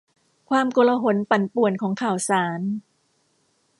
[0.49, 2.61] ความโกลาหลปั่นป่วนของข่าวสาร